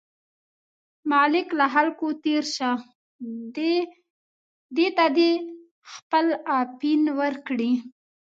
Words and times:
ملکه 1.11 1.55
له 1.59 1.67
خلکو 1.73 2.07
تېر 2.23 2.43
شه، 2.55 2.69
دې 4.75 4.87
ته 4.97 5.05
دې 5.17 5.31
خپل 5.93 6.25
اپین 6.59 7.01
ورکړي. 7.19 7.71